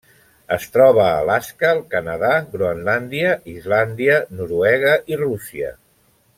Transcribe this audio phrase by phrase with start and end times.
[0.53, 5.75] Es troba a Alaska, el Canadà, Groenlàndia, Islàndia, Noruega i Rússia.